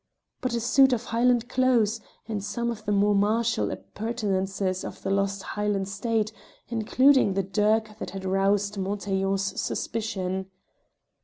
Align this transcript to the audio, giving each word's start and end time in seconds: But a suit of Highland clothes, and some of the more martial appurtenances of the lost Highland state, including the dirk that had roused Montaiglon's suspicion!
But 0.41 0.55
a 0.55 0.59
suit 0.59 0.93
of 0.93 1.03
Highland 1.03 1.47
clothes, 1.47 2.01
and 2.27 2.43
some 2.43 2.71
of 2.71 2.85
the 2.85 2.91
more 2.91 3.13
martial 3.13 3.69
appurtenances 3.69 4.83
of 4.83 5.03
the 5.03 5.11
lost 5.11 5.43
Highland 5.43 5.87
state, 5.89 6.31
including 6.69 7.35
the 7.35 7.43
dirk 7.43 7.99
that 7.99 8.09
had 8.09 8.25
roused 8.25 8.79
Montaiglon's 8.79 9.61
suspicion! 9.61 10.47